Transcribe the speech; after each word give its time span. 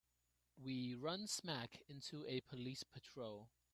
We 0.57 0.95
run 0.95 1.27
smack 1.27 1.83
into 1.87 2.25
a 2.25 2.41
police 2.41 2.81
patrol. 2.83 3.51